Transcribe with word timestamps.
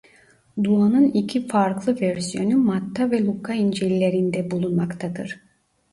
Duanın 0.63 1.03
iki 1.03 1.47
farklı 1.47 2.01
versiyonu 2.01 2.57
Matta 2.57 3.11
ve 3.11 3.25
Luka 3.25 3.53
incillerinde 3.53 4.51
bulunmaktadır. 4.51 5.39